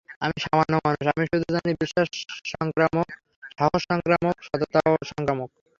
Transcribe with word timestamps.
আমি 0.21 0.37
সামান্য 0.45 0.73
মানুষ, 0.85 1.05
আমি 1.11 1.23
শুধু 1.31 1.47
জানি 1.55 1.71
বিশ্বাস 1.83 2.07
সংক্রামক, 2.53 3.07
সাহস 3.57 3.81
সংক্রামক, 3.89 4.35
সততাও 4.47 4.93
সংক্রামক। 5.11 5.49